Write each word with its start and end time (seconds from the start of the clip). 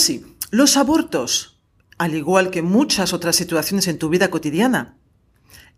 Sí, 0.00 0.24
los 0.50 0.78
abortos, 0.78 1.60
al 1.98 2.14
igual 2.14 2.48
que 2.48 2.62
muchas 2.62 3.12
otras 3.12 3.36
situaciones 3.36 3.86
en 3.86 3.98
tu 3.98 4.08
vida 4.08 4.30
cotidiana, 4.30 4.96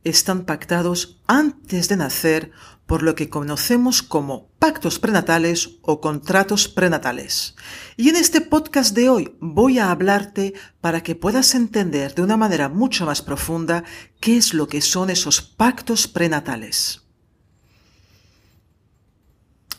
están 0.04 0.44
pactados 0.44 1.20
antes 1.26 1.88
de 1.88 1.96
nacer 1.96 2.52
por 2.86 3.02
lo 3.02 3.16
que 3.16 3.28
conocemos 3.28 4.00
como 4.00 4.46
pactos 4.60 5.00
prenatales 5.00 5.70
o 5.82 6.00
contratos 6.00 6.68
prenatales. 6.68 7.56
Y 7.96 8.10
en 8.10 8.14
este 8.14 8.40
podcast 8.40 8.94
de 8.94 9.08
hoy 9.08 9.36
voy 9.40 9.80
a 9.80 9.90
hablarte 9.90 10.54
para 10.80 11.02
que 11.02 11.16
puedas 11.16 11.56
entender 11.56 12.14
de 12.14 12.22
una 12.22 12.36
manera 12.36 12.68
mucho 12.68 13.04
más 13.04 13.22
profunda 13.22 13.82
qué 14.20 14.36
es 14.36 14.54
lo 14.54 14.68
que 14.68 14.82
son 14.82 15.10
esos 15.10 15.42
pactos 15.42 16.06
prenatales. 16.06 17.02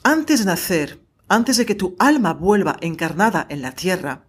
Antes 0.03 0.39
de 0.39 0.45
nacer, 0.45 1.01
antes 1.29 1.55
de 1.55 1.65
que 1.65 1.75
tu 1.75 1.95
alma 1.97 2.33
vuelva 2.33 2.75
encarnada 2.81 3.47
en 3.49 3.61
la 3.61 3.71
tierra, 3.71 4.25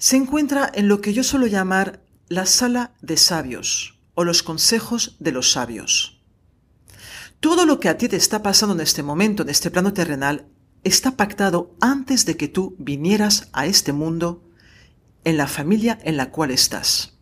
se 0.00 0.16
encuentra 0.16 0.70
en 0.74 0.88
lo 0.88 1.02
que 1.02 1.12
yo 1.12 1.22
suelo 1.22 1.46
llamar 1.46 2.02
la 2.28 2.46
sala 2.46 2.94
de 3.02 3.18
sabios 3.18 4.00
o 4.14 4.24
los 4.24 4.42
consejos 4.42 5.16
de 5.20 5.30
los 5.30 5.52
sabios. 5.52 6.22
Todo 7.38 7.66
lo 7.66 7.80
que 7.80 7.90
a 7.90 7.98
ti 7.98 8.08
te 8.08 8.16
está 8.16 8.42
pasando 8.42 8.74
en 8.74 8.80
este 8.80 9.02
momento, 9.02 9.42
en 9.42 9.50
este 9.50 9.70
plano 9.70 9.92
terrenal, 9.92 10.46
está 10.84 11.18
pactado 11.18 11.76
antes 11.82 12.24
de 12.24 12.38
que 12.38 12.48
tú 12.48 12.76
vinieras 12.78 13.50
a 13.52 13.66
este 13.66 13.92
mundo 13.92 14.42
en 15.24 15.36
la 15.36 15.46
familia 15.46 15.98
en 16.02 16.16
la 16.16 16.30
cual 16.30 16.50
estás. 16.50 17.18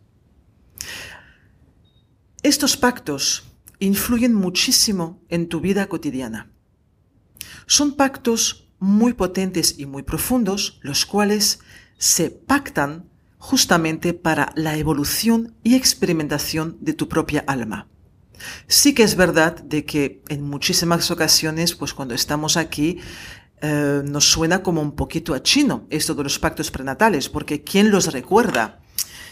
Estos 2.43 2.77
pactos 2.77 3.43
influyen 3.79 4.33
muchísimo 4.33 5.21
en 5.27 5.49
tu 5.49 5.59
vida 5.59 5.87
cotidiana. 5.87 6.49
Son 7.67 7.97
pactos 7.97 8.68
muy 8.79 9.13
potentes 9.13 9.75
y 9.77 9.85
muy 9.85 10.03
profundos, 10.03 10.79
los 10.81 11.05
cuales 11.05 11.59
se 11.97 12.29
pactan 12.29 13.05
justamente 13.37 14.13
para 14.13 14.51
la 14.55 14.77
evolución 14.77 15.55
y 15.63 15.75
experimentación 15.75 16.77
de 16.81 16.93
tu 16.93 17.07
propia 17.07 17.43
alma. 17.47 17.87
Sí 18.67 18.93
que 18.93 19.03
es 19.03 19.15
verdad 19.15 19.61
de 19.61 19.85
que 19.85 20.21
en 20.29 20.43
muchísimas 20.43 21.11
ocasiones, 21.11 21.75
pues 21.75 21.93
cuando 21.93 22.13
estamos 22.13 22.57
aquí, 22.57 22.99
eh, 23.61 24.01
nos 24.05 24.25
suena 24.31 24.63
como 24.63 24.81
un 24.81 24.93
poquito 24.93 25.33
a 25.33 25.43
chino 25.43 25.85
esto 25.89 26.15
de 26.15 26.23
los 26.23 26.39
pactos 26.39 26.71
prenatales, 26.71 27.27
porque 27.27 27.63
¿quién 27.63 27.91
los 27.91 28.11
recuerda? 28.13 28.79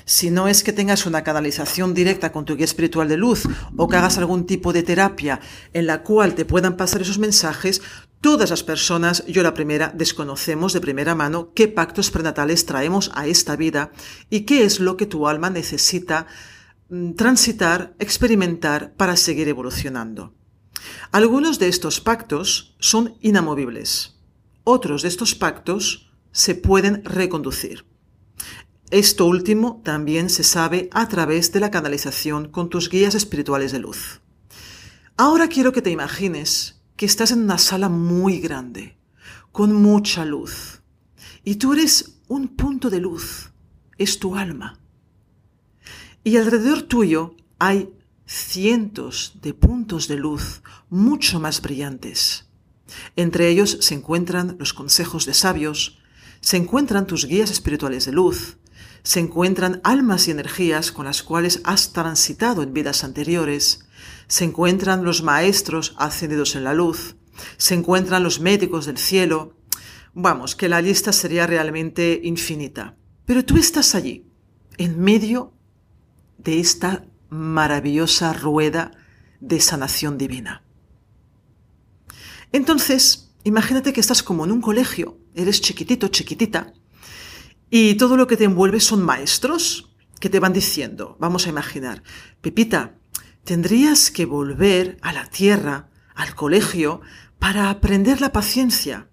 si 0.07 0.31
no 0.31 0.47
es 0.47 0.63
que 0.63 0.71
tengas 0.71 1.05
una 1.05 1.21
canalización 1.21 1.93
directa 1.93 2.31
con 2.31 2.45
tu 2.45 2.55
guía 2.55 2.63
espiritual 2.63 3.09
de 3.09 3.17
luz 3.17 3.43
o 3.75 3.89
que 3.89 3.97
hagas 3.97 4.17
algún 4.17 4.45
tipo 4.45 4.71
de 4.71 4.81
terapia 4.81 5.41
en 5.73 5.85
la 5.85 6.01
cual 6.01 6.33
te 6.33 6.45
puedan 6.45 6.77
pasar 6.77 7.01
esos 7.01 7.19
mensajes, 7.19 7.81
todas 8.27 8.49
las 8.49 8.61
personas, 8.61 9.25
yo 9.25 9.41
la 9.41 9.53
primera, 9.53 9.93
desconocemos 9.95 10.73
de 10.73 10.81
primera 10.81 11.15
mano 11.15 11.53
qué 11.55 11.69
pactos 11.69 12.11
prenatales 12.11 12.65
traemos 12.65 13.09
a 13.13 13.25
esta 13.25 13.55
vida 13.55 13.93
y 14.29 14.41
qué 14.41 14.65
es 14.65 14.81
lo 14.81 14.97
que 14.97 15.05
tu 15.05 15.29
alma 15.29 15.49
necesita 15.49 16.27
mm, 16.89 17.13
transitar, 17.13 17.95
experimentar 17.99 18.93
para 18.95 19.15
seguir 19.15 19.47
evolucionando. 19.47 20.33
Algunos 21.13 21.57
de 21.57 21.69
estos 21.69 22.01
pactos 22.01 22.75
son 22.79 23.15
inamovibles. 23.21 24.19
Otros 24.65 25.03
de 25.03 25.07
estos 25.07 25.33
pactos 25.33 26.11
se 26.33 26.53
pueden 26.53 27.05
reconducir. 27.05 27.85
Esto 28.91 29.25
último 29.25 29.81
también 29.85 30.29
se 30.29 30.43
sabe 30.43 30.89
a 30.91 31.07
través 31.07 31.53
de 31.53 31.61
la 31.61 31.71
canalización 31.71 32.49
con 32.49 32.67
tus 32.67 32.89
guías 32.89 33.15
espirituales 33.15 33.71
de 33.71 33.79
luz. 33.79 34.19
Ahora 35.15 35.47
quiero 35.47 35.71
que 35.71 35.81
te 35.81 35.91
imagines 35.91 36.76
que 36.97 37.05
estás 37.05 37.31
en 37.31 37.43
una 37.43 37.57
sala 37.59 37.87
muy 37.87 38.39
grande, 38.39 38.97
con 39.51 39.73
mucha 39.73 40.25
luz, 40.25 40.81
y 41.43 41.55
tú 41.55 41.73
eres 41.73 42.17
un 42.27 42.49
punto 42.49 42.89
de 42.89 42.99
luz, 42.99 43.51
es 43.97 44.19
tu 44.19 44.35
alma. 44.35 44.79
Y 46.23 46.35
alrededor 46.35 46.81
tuyo 46.81 47.35
hay 47.59 47.93
cientos 48.25 49.37
de 49.41 49.53
puntos 49.53 50.07
de 50.09 50.17
luz 50.17 50.61
mucho 50.89 51.39
más 51.39 51.61
brillantes. 51.61 52.49
Entre 53.15 53.49
ellos 53.49 53.77
se 53.81 53.95
encuentran 53.95 54.57
los 54.59 54.73
consejos 54.73 55.25
de 55.25 55.33
sabios, 55.33 55.99
se 56.41 56.57
encuentran 56.57 57.07
tus 57.07 57.25
guías 57.25 57.51
espirituales 57.51 58.05
de 58.05 58.11
luz, 58.11 58.57
se 59.07 59.21
encuentran 59.21 59.79
almas 59.85 60.27
y 60.27 60.31
energías 60.31 60.91
con 60.91 61.05
las 61.05 61.23
cuales 61.23 61.61
has 61.63 61.93
transitado 61.93 62.61
en 62.61 62.73
vidas 62.73 63.05
anteriores, 63.05 63.85
se 64.27 64.43
encuentran 64.43 65.05
los 65.05 65.23
maestros 65.23 65.95
ascendidos 65.97 66.57
en 66.57 66.65
la 66.65 66.73
luz, 66.73 67.15
se 67.55 67.73
encuentran 67.73 68.21
los 68.21 68.41
médicos 68.41 68.85
del 68.85 68.97
cielo. 68.97 69.55
Vamos, 70.13 70.57
que 70.57 70.67
la 70.67 70.81
lista 70.81 71.13
sería 71.13 71.47
realmente 71.47 72.19
infinita. 72.21 72.97
Pero 73.25 73.45
tú 73.45 73.55
estás 73.55 73.95
allí, 73.95 74.25
en 74.77 74.99
medio 74.99 75.53
de 76.37 76.59
esta 76.59 77.05
maravillosa 77.29 78.33
rueda 78.33 78.91
de 79.39 79.61
sanación 79.61 80.17
divina. 80.17 80.63
Entonces, 82.51 83.31
imagínate 83.45 83.93
que 83.93 84.01
estás 84.01 84.21
como 84.21 84.43
en 84.43 84.51
un 84.51 84.59
colegio, 84.59 85.17
eres 85.33 85.61
chiquitito, 85.61 86.09
chiquitita, 86.09 86.73
y 87.69 87.95
todo 87.95 88.17
lo 88.17 88.27
que 88.27 88.37
te 88.37 88.45
envuelve 88.45 88.79
son 88.79 89.01
maestros 89.01 89.89
que 90.19 90.29
te 90.29 90.39
van 90.39 90.53
diciendo, 90.53 91.15
vamos 91.19 91.45
a 91.45 91.49
imaginar, 91.49 92.01
Pepita, 92.41 92.95
tendrías 93.43 94.09
que 94.09 94.25
volver 94.25 94.97
a 95.01 95.13
la 95.13 95.25
tierra, 95.29 95.89
al 96.15 96.33
colegio, 96.33 97.01
para 97.39 97.69
aprender 97.69 98.19
la 98.19 98.31
paciencia. 98.31 99.09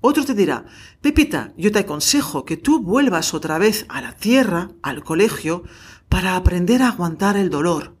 Otro 0.00 0.24
te 0.24 0.34
dirá, 0.34 0.66
Pepita, 1.00 1.52
yo 1.56 1.72
te 1.72 1.80
aconsejo 1.80 2.44
que 2.44 2.56
tú 2.56 2.82
vuelvas 2.82 3.34
otra 3.34 3.58
vez 3.58 3.86
a 3.88 4.00
la 4.00 4.12
tierra, 4.12 4.70
al 4.82 5.02
colegio, 5.02 5.64
para 6.08 6.36
aprender 6.36 6.82
a 6.82 6.88
aguantar 6.88 7.36
el 7.36 7.50
dolor. 7.50 7.96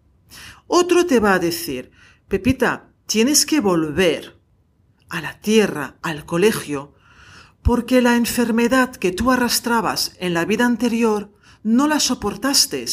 Otro 0.66 1.06
te 1.06 1.18
va 1.18 1.34
a 1.34 1.38
decir, 1.38 1.90
Pepita, 2.28 2.90
tienes 3.06 3.46
que 3.46 3.60
volver 3.60 4.38
a 5.08 5.20
la 5.20 5.40
tierra, 5.40 5.96
al 6.02 6.24
colegio, 6.24 6.93
porque 7.64 8.02
la 8.02 8.16
enfermedad 8.16 8.94
que 8.94 9.10
tú 9.10 9.32
arrastrabas 9.32 10.12
en 10.18 10.34
la 10.34 10.44
vida 10.44 10.66
anterior 10.66 11.32
no 11.62 11.88
la 11.88 11.98
soportaste 11.98 12.84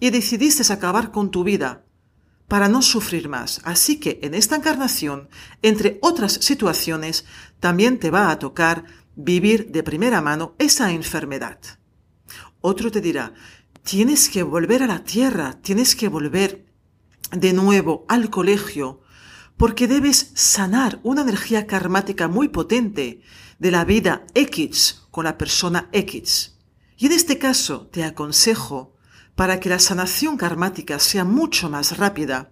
y 0.00 0.10
decidiste 0.10 0.70
acabar 0.70 1.10
con 1.10 1.30
tu 1.30 1.44
vida 1.44 1.86
para 2.46 2.68
no 2.68 2.82
sufrir 2.82 3.30
más. 3.30 3.62
Así 3.64 3.98
que 3.98 4.20
en 4.22 4.34
esta 4.34 4.54
encarnación, 4.54 5.30
entre 5.62 5.98
otras 6.02 6.34
situaciones, 6.34 7.24
también 7.58 7.98
te 7.98 8.10
va 8.10 8.30
a 8.30 8.38
tocar 8.38 8.84
vivir 9.16 9.72
de 9.72 9.82
primera 9.82 10.20
mano 10.20 10.54
esa 10.58 10.92
enfermedad. 10.92 11.58
Otro 12.60 12.90
te 12.90 13.00
dirá, 13.00 13.32
tienes 13.82 14.28
que 14.28 14.42
volver 14.42 14.82
a 14.82 14.86
la 14.86 15.04
tierra, 15.04 15.58
tienes 15.62 15.96
que 15.96 16.08
volver 16.08 16.66
de 17.32 17.54
nuevo 17.54 18.04
al 18.08 18.28
colegio, 18.28 19.00
porque 19.56 19.88
debes 19.88 20.32
sanar 20.34 21.00
una 21.02 21.22
energía 21.22 21.66
karmática 21.66 22.28
muy 22.28 22.48
potente 22.48 23.22
de 23.58 23.70
la 23.70 23.84
vida 23.84 24.24
X 24.34 25.02
con 25.10 25.24
la 25.24 25.36
persona 25.36 25.88
X. 25.92 26.56
Y 26.96 27.06
en 27.06 27.12
este 27.12 27.38
caso 27.38 27.86
te 27.86 28.04
aconsejo, 28.04 28.94
para 29.34 29.60
que 29.60 29.68
la 29.68 29.78
sanación 29.78 30.36
karmática 30.36 30.98
sea 30.98 31.24
mucho 31.24 31.70
más 31.70 31.96
rápida, 31.96 32.50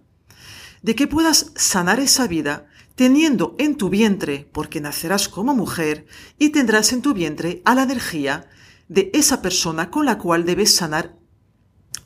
de 0.81 0.95
que 0.95 1.07
puedas 1.07 1.51
sanar 1.55 1.99
esa 1.99 2.27
vida 2.27 2.67
teniendo 2.95 3.55
en 3.59 3.75
tu 3.75 3.89
vientre, 3.89 4.49
porque 4.53 4.81
nacerás 4.81 5.27
como 5.27 5.53
mujer, 5.53 6.07
y 6.39 6.49
tendrás 6.49 6.93
en 6.93 7.01
tu 7.01 7.13
vientre 7.13 7.61
a 7.65 7.75
la 7.75 7.83
energía 7.83 8.49
de 8.87 9.11
esa 9.13 9.41
persona 9.41 9.91
con 9.91 10.05
la 10.05 10.17
cual 10.17 10.45
debes 10.45 10.73
sanar 10.73 11.17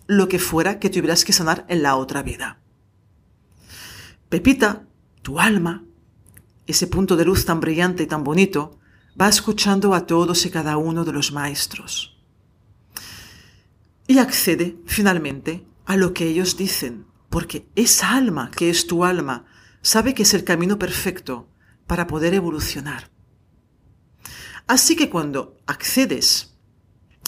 lo 0.07 0.27
que 0.27 0.39
fuera 0.39 0.79
que 0.79 0.89
tuvieras 0.89 1.23
que 1.23 1.31
sanar 1.31 1.65
en 1.69 1.83
la 1.83 1.95
otra 1.95 2.23
vida. 2.23 2.59
Pepita, 4.29 4.87
tu 5.21 5.39
alma, 5.39 5.85
ese 6.67 6.87
punto 6.87 7.15
de 7.15 7.25
luz 7.25 7.45
tan 7.45 7.59
brillante 7.59 8.03
y 8.03 8.07
tan 8.07 8.23
bonito, 8.23 8.80
va 9.21 9.29
escuchando 9.29 9.93
a 9.93 10.07
todos 10.07 10.47
y 10.47 10.49
cada 10.49 10.77
uno 10.77 11.05
de 11.05 11.11
los 11.11 11.31
maestros. 11.31 12.17
Y 14.07 14.17
accede 14.17 14.77
finalmente 14.87 15.63
a 15.85 15.95
lo 15.95 16.11
que 16.11 16.25
ellos 16.25 16.57
dicen, 16.57 17.05
porque 17.29 17.69
esa 17.75 18.15
alma 18.15 18.49
que 18.49 18.71
es 18.71 18.87
tu 18.87 19.05
alma 19.05 19.45
sabe 19.83 20.15
que 20.15 20.23
es 20.23 20.33
el 20.33 20.43
camino 20.43 20.79
perfecto 20.79 21.47
para 21.85 22.07
poder 22.07 22.33
evolucionar. 22.33 23.11
Así 24.65 24.95
que 24.95 25.11
cuando 25.11 25.55
accedes 25.67 26.55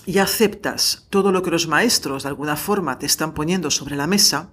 y 0.08 0.18
aceptas 0.18 1.06
todo 1.12 1.32
lo 1.32 1.44
que 1.44 1.52
los 1.52 1.68
maestros 1.68 2.24
de 2.24 2.30
alguna 2.30 2.56
forma 2.56 2.98
te 2.98 3.06
están 3.06 3.36
poniendo 3.36 3.70
sobre 3.70 3.96
la 3.96 4.08
mesa, 4.08 4.50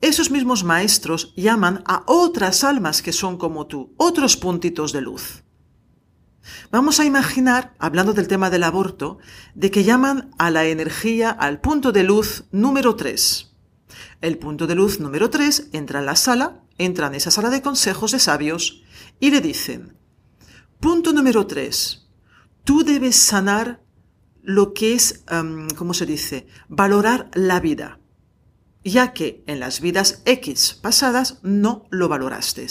esos 0.00 0.30
mismos 0.30 0.64
maestros 0.64 1.34
llaman 1.36 1.82
a 1.86 2.02
otras 2.06 2.64
almas 2.64 3.02
que 3.02 3.12
son 3.12 3.36
como 3.36 3.66
tú, 3.66 3.92
otros 3.98 4.38
puntitos 4.38 4.92
de 4.92 5.02
luz. 5.02 5.42
Vamos 6.70 7.00
a 7.00 7.04
imaginar, 7.04 7.74
hablando 7.78 8.12
del 8.12 8.28
tema 8.28 8.50
del 8.50 8.64
aborto, 8.64 9.18
de 9.54 9.70
que 9.70 9.84
llaman 9.84 10.30
a 10.38 10.50
la 10.50 10.66
energía 10.66 11.30
al 11.30 11.60
punto 11.60 11.92
de 11.92 12.02
luz 12.02 12.44
número 12.50 12.96
3. 12.96 13.52
El 14.20 14.38
punto 14.38 14.66
de 14.66 14.74
luz 14.74 15.00
número 15.00 15.30
3 15.30 15.68
entra 15.72 16.00
en 16.00 16.06
la 16.06 16.16
sala, 16.16 16.62
entra 16.78 17.06
en 17.08 17.14
esa 17.14 17.30
sala 17.30 17.50
de 17.50 17.62
consejos 17.62 18.12
de 18.12 18.18
sabios 18.18 18.82
y 19.20 19.30
le 19.30 19.40
dicen, 19.40 19.96
punto 20.80 21.12
número 21.12 21.46
3, 21.46 22.06
tú 22.64 22.82
debes 22.84 23.16
sanar 23.16 23.82
lo 24.42 24.74
que 24.74 24.94
es, 24.94 25.24
em, 25.28 25.68
¿cómo 25.70 25.94
se 25.94 26.06
dice?, 26.06 26.46
valorar 26.68 27.30
la 27.34 27.60
vida, 27.60 27.98
ya 28.84 29.12
que 29.12 29.42
en 29.46 29.60
las 29.60 29.80
vidas 29.80 30.22
X 30.24 30.78
pasadas 30.80 31.38
no 31.42 31.86
lo 31.90 32.08
valoraste. 32.08 32.66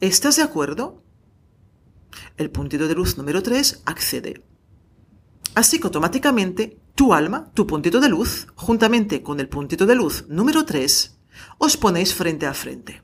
¿Estás 0.00 0.36
de 0.36 0.42
acuerdo? 0.42 1.05
El 2.36 2.50
puntito 2.50 2.86
de 2.86 2.94
luz 2.94 3.16
número 3.16 3.42
3 3.42 3.82
accede. 3.86 4.42
Así 5.54 5.78
que 5.78 5.86
automáticamente 5.86 6.78
tu 6.94 7.14
alma, 7.14 7.50
tu 7.54 7.66
puntito 7.66 8.00
de 8.00 8.08
luz, 8.08 8.46
juntamente 8.54 9.22
con 9.22 9.40
el 9.40 9.48
puntito 9.48 9.86
de 9.86 9.94
luz 9.94 10.26
número 10.28 10.64
3, 10.64 11.18
os 11.58 11.76
ponéis 11.76 12.14
frente 12.14 12.46
a 12.46 12.54
frente. 12.54 13.02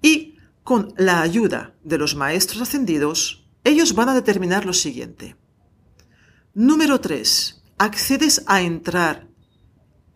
Y 0.00 0.38
con 0.64 0.92
la 0.96 1.20
ayuda 1.20 1.74
de 1.84 1.98
los 1.98 2.16
maestros 2.16 2.62
ascendidos, 2.62 3.46
ellos 3.64 3.94
van 3.94 4.08
a 4.08 4.14
determinar 4.14 4.64
lo 4.64 4.72
siguiente. 4.72 5.36
Número 6.54 7.00
3. 7.00 7.62
Accedes 7.78 8.44
a 8.46 8.60
entrar 8.60 9.28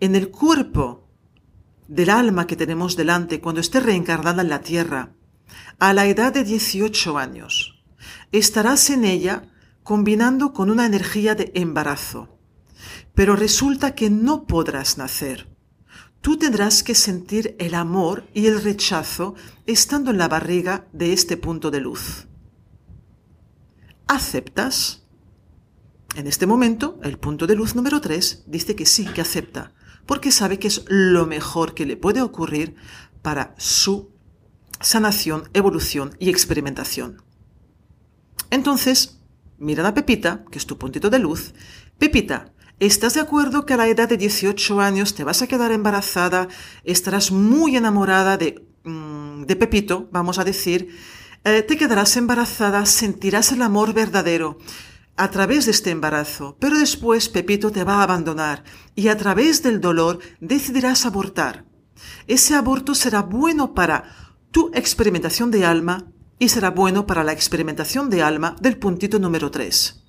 en 0.00 0.16
el 0.16 0.30
cuerpo 0.30 1.08
del 1.88 2.10
alma 2.10 2.46
que 2.46 2.56
tenemos 2.56 2.96
delante 2.96 3.40
cuando 3.40 3.60
esté 3.60 3.80
reencarnada 3.80 4.42
en 4.42 4.48
la 4.48 4.62
tierra, 4.62 5.14
a 5.78 5.92
la 5.92 6.06
edad 6.06 6.32
de 6.32 6.44
18 6.44 7.18
años. 7.18 7.75
Estarás 8.32 8.90
en 8.90 9.04
ella 9.04 9.44
combinando 9.82 10.52
con 10.52 10.70
una 10.70 10.84
energía 10.84 11.34
de 11.34 11.52
embarazo. 11.54 12.38
Pero 13.14 13.36
resulta 13.36 13.94
que 13.94 14.10
no 14.10 14.46
podrás 14.46 14.98
nacer. 14.98 15.48
Tú 16.20 16.36
tendrás 16.36 16.82
que 16.82 16.94
sentir 16.94 17.54
el 17.60 17.74
amor 17.74 18.26
y 18.34 18.46
el 18.46 18.60
rechazo 18.60 19.34
estando 19.64 20.10
en 20.10 20.18
la 20.18 20.28
barriga 20.28 20.88
de 20.92 21.12
este 21.12 21.36
punto 21.36 21.70
de 21.70 21.80
luz. 21.80 22.26
¿Aceptas? 24.08 25.04
En 26.16 26.26
este 26.26 26.46
momento, 26.46 26.98
el 27.02 27.18
punto 27.18 27.46
de 27.46 27.54
luz 27.54 27.76
número 27.76 28.00
3 28.00 28.44
dice 28.46 28.74
que 28.74 28.86
sí, 28.86 29.04
que 29.04 29.20
acepta, 29.20 29.72
porque 30.04 30.32
sabe 30.32 30.58
que 30.58 30.68
es 30.68 30.84
lo 30.88 31.26
mejor 31.26 31.74
que 31.74 31.86
le 31.86 31.96
puede 31.96 32.22
ocurrir 32.22 32.74
para 33.22 33.54
su 33.58 34.10
sanación, 34.80 35.48
evolución 35.52 36.16
y 36.18 36.30
experimentación. 36.30 37.25
Entonces, 38.56 39.18
miran 39.58 39.84
a 39.84 39.92
Pepita, 39.92 40.46
que 40.50 40.56
es 40.56 40.64
tu 40.64 40.78
puntito 40.78 41.10
de 41.10 41.18
luz. 41.18 41.52
Pepita, 41.98 42.54
¿estás 42.80 43.12
de 43.12 43.20
acuerdo 43.20 43.66
que 43.66 43.74
a 43.74 43.76
la 43.76 43.86
edad 43.86 44.08
de 44.08 44.16
18 44.16 44.80
años 44.80 45.14
te 45.14 45.24
vas 45.24 45.42
a 45.42 45.46
quedar 45.46 45.72
embarazada? 45.72 46.48
Estarás 46.82 47.30
muy 47.32 47.76
enamorada 47.76 48.38
de, 48.38 48.66
mm, 48.84 49.44
Pepito, 49.44 50.08
vamos 50.10 50.38
a 50.38 50.44
decir. 50.44 50.88
Eh, 51.44 51.60
te 51.68 51.76
quedarás 51.76 52.16
embarazada, 52.16 52.86
sentirás 52.86 53.52
el 53.52 53.60
amor 53.60 53.92
verdadero 53.92 54.56
a 55.18 55.30
través 55.30 55.66
de 55.66 55.72
este 55.72 55.90
embarazo, 55.90 56.56
pero 56.58 56.78
después 56.78 57.28
Pepito 57.28 57.70
te 57.70 57.84
va 57.84 57.96
a 57.96 58.04
abandonar 58.04 58.64
y 58.94 59.08
a 59.08 59.18
través 59.18 59.62
del 59.62 59.82
dolor 59.82 60.18
decidirás 60.40 61.04
abortar. 61.04 61.66
Ese 62.26 62.54
aborto 62.54 62.94
será 62.94 63.20
bueno 63.20 63.74
para 63.74 64.04
tu 64.50 64.70
experimentación 64.72 65.50
de 65.50 65.66
alma 65.66 66.06
y 66.38 66.48
será 66.48 66.70
bueno 66.70 67.06
para 67.06 67.24
la 67.24 67.32
experimentación 67.32 68.10
de 68.10 68.22
alma 68.22 68.56
del 68.60 68.78
puntito 68.78 69.18
número 69.18 69.50
3. 69.50 70.02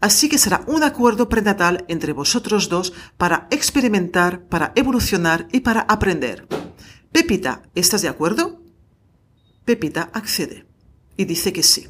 Así 0.00 0.28
que 0.28 0.38
será 0.38 0.62
un 0.66 0.82
acuerdo 0.82 1.28
prenatal 1.28 1.84
entre 1.88 2.12
vosotros 2.12 2.68
dos 2.68 2.92
para 3.16 3.48
experimentar, 3.50 4.46
para 4.46 4.72
evolucionar 4.76 5.48
y 5.52 5.60
para 5.60 5.80
aprender. 5.80 6.46
Pepita, 7.12 7.62
¿estás 7.74 8.02
de 8.02 8.08
acuerdo? 8.08 8.62
Pepita 9.64 10.10
accede 10.12 10.66
y 11.16 11.24
dice 11.24 11.52
que 11.52 11.62
sí. 11.62 11.88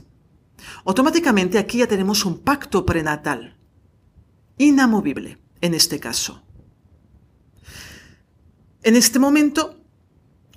Automáticamente 0.85 1.59
aquí 1.59 1.79
ya 1.79 1.87
tenemos 1.87 2.25
un 2.25 2.39
pacto 2.39 2.87
prenatal, 2.87 3.59
inamovible 4.57 5.39
en 5.61 5.75
este 5.75 6.01
caso. 6.01 6.43
En 8.83 8.97
este 8.97 9.19
momento 9.19 9.81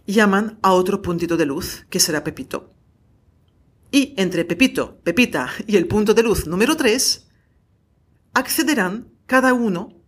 llaman 0.06 0.60
a 0.62 0.74
otro 0.74 1.02
puntito 1.02 1.36
de 1.36 1.46
luz, 1.46 1.86
que 1.90 2.00
será 2.00 2.24
Pepito. 2.24 2.79
Y 3.92 4.14
entre 4.18 4.46
Pepito, 4.46 5.00
Pepita 5.04 5.50
y 5.66 5.76
el 5.76 5.88
punto 5.88 6.14
de 6.14 6.24
luz 6.24 6.46
número 6.46 6.78
3, 6.78 7.28
accederán 8.34 9.12
cada 9.26 9.54
uno 9.54 10.00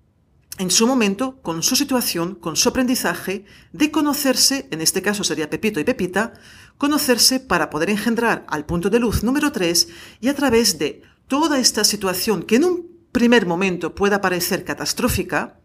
en 0.57 0.69
su 0.69 0.85
momento, 0.85 1.41
con 1.41 1.63
su 1.63 1.75
situación, 1.75 2.35
con 2.35 2.55
su 2.55 2.69
aprendizaje, 2.69 3.45
de 3.71 3.89
conocerse, 3.89 4.67
en 4.69 4.81
este 4.81 5.01
caso 5.01 5.23
sería 5.23 5.49
Pepito 5.49 5.79
y 5.79 5.83
Pepita, 5.83 6.33
conocerse 6.77 7.39
para 7.39 7.69
poder 7.69 7.89
engendrar 7.89 8.45
al 8.47 8.65
punto 8.65 8.89
de 8.89 8.99
luz 8.99 9.23
número 9.23 9.51
3 9.51 9.87
y 10.19 10.27
a 10.27 10.35
través 10.35 10.77
de 10.77 11.01
toda 11.27 11.57
esta 11.57 11.83
situación 11.83 12.43
que 12.43 12.57
en 12.57 12.65
un 12.65 12.91
primer 13.11 13.45
momento 13.45 13.95
pueda 13.95 14.21
parecer 14.21 14.63
catastrófica, 14.63 15.59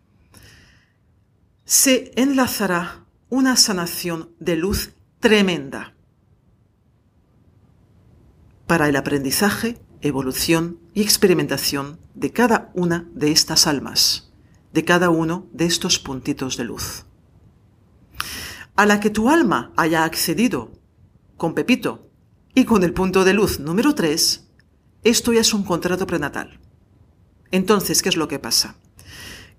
se 1.64 2.12
enlazará 2.14 3.04
una 3.28 3.56
sanación 3.56 4.30
de 4.38 4.56
luz 4.56 4.92
tremenda 5.20 5.95
para 8.66 8.88
el 8.88 8.96
aprendizaje, 8.96 9.78
evolución 10.00 10.78
y 10.94 11.02
experimentación 11.02 11.99
de 12.14 12.32
cada 12.32 12.70
una 12.75 13.08
de 13.14 13.30
estas 13.30 13.66
almas, 13.66 14.32
de 14.73 14.85
cada 14.85 15.11
uno 15.11 15.46
de 15.52 15.66
estos 15.66 15.99
puntitos 15.99 16.56
de 16.56 16.64
luz. 16.64 17.04
A 18.75 18.87
la 18.87 19.00
que 19.00 19.11
tu 19.11 19.30
alma 19.30 19.73
haya 19.76 20.04
accedido 20.04 20.73
con 21.37 21.54
Pepito 21.54 22.11
y 22.54 22.64
con 22.64 22.82
el 22.82 22.92
punto 22.92 23.25
de 23.25 23.35
luz 23.35 23.61
número 23.61 23.94
3, 23.94 24.49
esto 25.04 25.32
ya 25.32 25.40
es 25.40 25.54
un 25.54 25.62
contrato 25.62 26.06
prenatal. 26.06 26.61
Entonces, 27.50 28.02
¿qué 28.02 28.08
es 28.08 28.16
lo 28.16 28.28
que 28.28 28.38
pasa? 28.38 28.76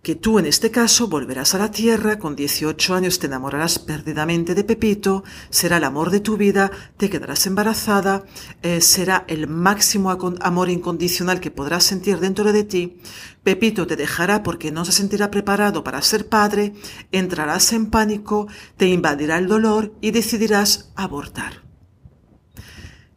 Que 0.02 0.16
tú 0.16 0.40
en 0.40 0.46
este 0.46 0.72
caso 0.72 1.08
volverás 1.08 1.54
a 1.54 1.58
la 1.58 1.72
tierra, 1.72 2.18
con 2.18 2.36
18 2.36 2.96
años 2.96 3.20
te 3.20 3.28
enamorarás 3.28 3.80
perdidamente 3.80 4.56
de 4.56 4.64
Pepito, 4.64 5.24
será 5.50 5.78
el 5.78 5.84
amor 5.84 6.12
de 6.12 6.20
tu 6.20 6.38
vida, 6.38 6.72
te 6.98 7.10
quedarás 7.10 7.46
embarazada, 7.46 8.24
eh, 8.62 8.80
será 8.82 9.26
el 9.28 9.48
máximo 9.48 10.12
amor 10.12 10.70
incondicional 10.70 11.40
que 11.40 11.52
podrás 11.52 11.84
sentir 11.84 12.20
dentro 12.20 12.54
de 12.54 12.64
ti, 12.64 13.02
Pepito 13.44 13.88
te 13.88 13.96
dejará 13.96 14.44
porque 14.44 14.72
no 14.72 14.84
se 14.84 14.92
sentirá 14.92 15.32
preparado 15.32 15.84
para 15.84 16.02
ser 16.02 16.28
padre, 16.28 16.74
entrarás 17.12 17.72
en 17.74 17.90
pánico, 17.90 18.48
te 18.76 18.88
invadirá 18.88 19.38
el 19.38 19.48
dolor 19.48 19.94
y 20.02 20.12
decidirás 20.12 20.92
abortar. 20.96 21.64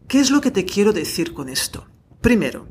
¿Qué 0.07 0.21
es 0.21 0.31
lo 0.31 0.41
que 0.41 0.51
te 0.51 0.65
quiero 0.65 0.93
decir 0.93 1.35
con 1.35 1.49
esto? 1.49 1.87
Primero, 2.21 2.69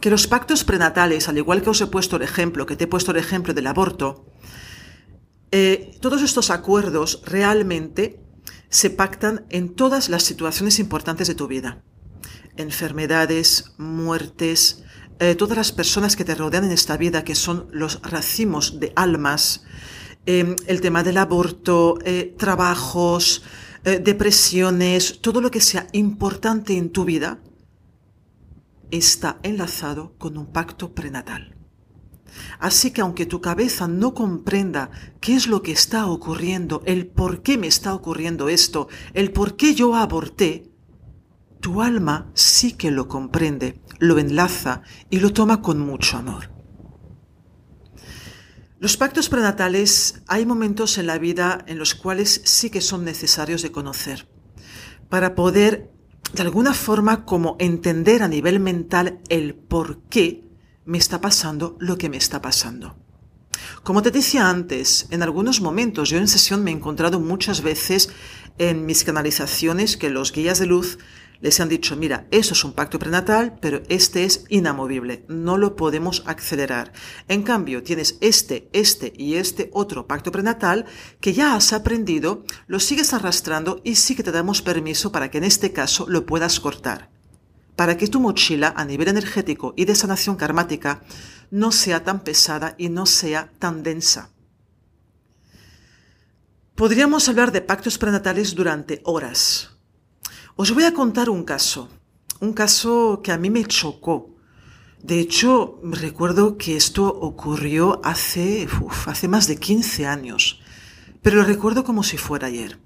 que 0.00 0.10
los 0.10 0.26
pactos 0.26 0.64
prenatales, 0.64 1.28
al 1.28 1.38
igual 1.38 1.62
que 1.62 1.70
os 1.70 1.80
he 1.80 1.86
puesto 1.86 2.16
el 2.16 2.22
ejemplo, 2.22 2.66
que 2.66 2.76
te 2.76 2.84
he 2.84 2.86
puesto 2.86 3.10
el 3.10 3.18
ejemplo 3.18 3.52
del 3.52 3.66
aborto, 3.66 4.26
eh, 5.52 5.96
todos 6.00 6.22
estos 6.22 6.50
acuerdos 6.50 7.22
realmente 7.26 8.20
se 8.68 8.90
pactan 8.90 9.44
en 9.50 9.74
todas 9.74 10.08
las 10.08 10.22
situaciones 10.22 10.78
importantes 10.78 11.28
de 11.28 11.34
tu 11.34 11.48
vida. 11.48 11.82
Enfermedades, 12.56 13.72
muertes, 13.78 14.84
eh, 15.18 15.34
todas 15.34 15.56
las 15.56 15.72
personas 15.72 16.16
que 16.16 16.24
te 16.24 16.34
rodean 16.34 16.64
en 16.64 16.72
esta 16.72 16.96
vida, 16.96 17.24
que 17.24 17.34
son 17.34 17.68
los 17.72 18.00
racimos 18.02 18.80
de 18.80 18.92
almas, 18.96 19.64
em, 20.24 20.56
el 20.66 20.80
tema 20.80 21.02
del 21.02 21.18
aborto, 21.18 21.98
eh, 22.04 22.34
trabajos, 22.38 23.42
depresiones, 23.82 25.22
todo 25.22 25.40
lo 25.40 25.50
que 25.50 25.62
sea 25.62 25.86
importante 25.92 26.76
en 26.76 26.90
tu 26.90 27.06
vida, 27.06 27.40
está 28.90 29.38
enlazado 29.42 30.14
con 30.18 30.36
un 30.36 30.46
pacto 30.46 30.94
prenatal. 30.94 31.56
Así 32.58 32.92
que 32.92 33.00
aunque 33.00 33.26
tu 33.26 33.40
cabeza 33.40 33.88
no 33.88 34.14
comprenda 34.14 34.90
qué 35.20 35.34
es 35.34 35.46
lo 35.46 35.62
que 35.62 35.72
está 35.72 36.06
ocurriendo, 36.06 36.82
el 36.86 37.06
por 37.06 37.42
qué 37.42 37.58
me 37.58 37.66
está 37.66 37.94
ocurriendo 37.94 38.48
esto, 38.48 38.88
el 39.14 39.32
por 39.32 39.56
qué 39.56 39.74
yo 39.74 39.96
aborté, 39.96 40.70
tu 41.60 41.82
alma 41.82 42.30
sí 42.34 42.72
que 42.72 42.90
lo 42.90 43.08
comprende, 43.08 43.80
lo 43.98 44.18
enlaza 44.18 44.82
y 45.10 45.20
lo 45.20 45.32
toma 45.32 45.60
con 45.60 45.78
mucho 45.80 46.16
amor. 46.16 46.50
Los 48.78 48.96
pactos 48.96 49.28
prenatales 49.28 50.22
hay 50.26 50.46
momentos 50.46 50.96
en 50.96 51.06
la 51.06 51.18
vida 51.18 51.62
en 51.66 51.78
los 51.78 51.94
cuales 51.94 52.40
sí 52.44 52.70
que 52.70 52.80
son 52.80 53.04
necesarios 53.04 53.60
de 53.60 53.72
conocer 53.72 54.26
para 55.10 55.34
poder 55.34 55.90
de 56.32 56.42
alguna 56.42 56.74
forma 56.74 57.24
como 57.24 57.56
entender 57.58 58.22
a 58.22 58.28
nivel 58.28 58.60
mental 58.60 59.20
el 59.28 59.54
por 59.54 60.02
qué 60.02 60.48
me 60.84 60.98
está 60.98 61.20
pasando 61.20 61.76
lo 61.80 61.98
que 61.98 62.08
me 62.08 62.16
está 62.16 62.40
pasando. 62.40 62.96
Como 63.82 64.02
te 64.02 64.10
decía 64.10 64.48
antes, 64.48 65.06
en 65.10 65.22
algunos 65.22 65.60
momentos 65.60 66.08
yo 66.10 66.18
en 66.18 66.28
sesión 66.28 66.62
me 66.62 66.70
he 66.70 66.74
encontrado 66.74 67.20
muchas 67.20 67.62
veces 67.62 68.10
en 68.58 68.86
mis 68.86 69.04
canalizaciones 69.04 69.96
que 69.96 70.10
los 70.10 70.32
guías 70.32 70.58
de 70.58 70.66
luz 70.66 70.98
les 71.40 71.58
han 71.58 71.68
dicho, 71.68 71.96
mira, 71.96 72.26
eso 72.30 72.52
es 72.52 72.64
un 72.64 72.72
pacto 72.72 72.98
prenatal, 72.98 73.56
pero 73.60 73.82
este 73.88 74.24
es 74.24 74.44
inamovible, 74.48 75.24
no 75.28 75.56
lo 75.56 75.74
podemos 75.74 76.22
acelerar. 76.26 76.92
En 77.28 77.42
cambio, 77.42 77.82
tienes 77.82 78.18
este, 78.20 78.68
este 78.72 79.12
y 79.16 79.34
este 79.34 79.70
otro 79.72 80.06
pacto 80.06 80.30
prenatal 80.32 80.84
que 81.20 81.32
ya 81.32 81.54
has 81.54 81.72
aprendido, 81.72 82.44
lo 82.66 82.78
sigues 82.78 83.14
arrastrando 83.14 83.80
y 83.84 83.94
sí 83.94 84.14
que 84.14 84.22
te 84.22 84.32
damos 84.32 84.60
permiso 84.60 85.12
para 85.12 85.30
que 85.30 85.38
en 85.38 85.44
este 85.44 85.72
caso 85.72 86.06
lo 86.08 86.26
puedas 86.26 86.60
cortar. 86.60 87.10
Para 87.74 87.96
que 87.96 88.08
tu 88.08 88.20
mochila 88.20 88.74
a 88.76 88.84
nivel 88.84 89.08
energético 89.08 89.72
y 89.76 89.86
de 89.86 89.94
sanación 89.94 90.36
karmática 90.36 91.02
no 91.50 91.72
sea 91.72 92.04
tan 92.04 92.20
pesada 92.20 92.74
y 92.76 92.90
no 92.90 93.06
sea 93.06 93.50
tan 93.58 93.82
densa. 93.82 94.30
Podríamos 96.80 97.28
hablar 97.28 97.52
de 97.52 97.60
pactos 97.60 97.98
prenatales 97.98 98.54
durante 98.54 99.02
horas, 99.04 99.68
os 100.56 100.72
voy 100.72 100.84
a 100.84 100.94
contar 100.94 101.28
un 101.28 101.44
caso, 101.44 101.90
un 102.40 102.54
caso 102.54 103.20
que 103.22 103.32
a 103.32 103.36
mí 103.36 103.50
me 103.50 103.66
chocó. 103.66 104.30
De 105.02 105.20
hecho, 105.20 105.78
recuerdo 105.82 106.56
que 106.56 106.76
esto 106.76 107.06
ocurrió 107.06 108.00
hace, 108.02 108.66
hace 109.04 109.28
más 109.28 109.46
de 109.46 109.56
15 109.56 110.06
años, 110.06 110.62
pero 111.20 111.36
lo 111.36 111.44
recuerdo 111.44 111.84
como 111.84 112.02
si 112.02 112.16
fuera 112.16 112.46
ayer. 112.46 112.78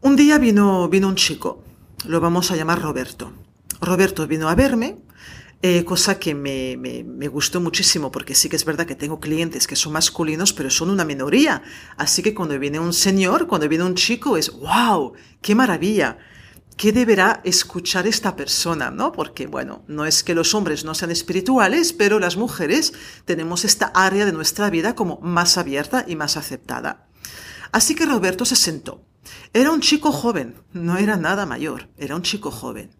Un 0.00 0.16
día 0.16 0.38
vino, 0.38 0.88
vino 0.88 1.06
un 1.06 1.16
chico, 1.16 1.62
lo 2.06 2.18
vamos 2.18 2.50
a 2.50 2.56
llamar 2.56 2.80
Roberto. 2.80 3.30
Roberto 3.82 4.26
vino 4.26 4.48
a 4.48 4.54
verme 4.54 4.96
eh, 5.62 5.84
cosa 5.84 6.18
que 6.18 6.34
me, 6.34 6.76
me, 6.78 7.28
gustó 7.28 7.60
muchísimo 7.60 8.10
porque 8.10 8.34
sí 8.34 8.48
que 8.48 8.56
es 8.56 8.64
verdad 8.64 8.86
que 8.86 8.94
tengo 8.94 9.20
clientes 9.20 9.66
que 9.66 9.76
son 9.76 9.92
masculinos, 9.92 10.54
pero 10.54 10.70
son 10.70 10.88
una 10.88 11.04
minoría. 11.04 11.62
Así 11.98 12.22
que 12.22 12.32
cuando 12.32 12.58
viene 12.58 12.78
un 12.78 12.94
señor, 12.94 13.46
cuando 13.46 13.68
viene 13.68 13.84
un 13.84 13.94
chico, 13.94 14.38
es 14.38 14.50
wow, 14.50 15.12
qué 15.42 15.54
maravilla. 15.54 16.18
¿Qué 16.78 16.92
deberá 16.92 17.42
escuchar 17.44 18.06
esta 18.06 18.36
persona? 18.36 18.90
¿no? 18.90 19.12
Porque, 19.12 19.46
bueno, 19.46 19.84
no 19.86 20.06
es 20.06 20.24
que 20.24 20.34
los 20.34 20.54
hombres 20.54 20.82
no 20.82 20.94
sean 20.94 21.10
espirituales, 21.10 21.92
pero 21.92 22.18
las 22.18 22.38
mujeres 22.38 22.94
tenemos 23.26 23.66
esta 23.66 23.92
área 23.94 24.24
de 24.24 24.32
nuestra 24.32 24.70
vida 24.70 24.94
como 24.94 25.20
más 25.20 25.58
abierta 25.58 26.06
y 26.08 26.16
más 26.16 26.38
aceptada. 26.38 27.06
Así 27.70 27.94
que 27.94 28.06
Roberto 28.06 28.46
se 28.46 28.56
sentó. 28.56 29.04
Era 29.52 29.72
un 29.72 29.82
chico 29.82 30.10
joven, 30.10 30.54
no 30.72 30.96
era 30.96 31.18
nada 31.18 31.44
mayor, 31.44 31.90
era 31.98 32.16
un 32.16 32.22
chico 32.22 32.50
joven. 32.50 32.96